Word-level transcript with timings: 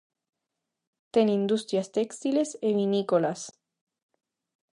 Ten 1.13 1.27
industrias 1.39 1.91
téxtiles 1.95 2.49
e 2.67 2.69
vinícolas. 2.79 3.41